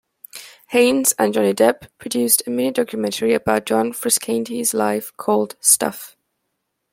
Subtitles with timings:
[0.71, 6.17] Haynes and Johnny Depp produced a mini-documentary about John Frusciante's life called "Stuff".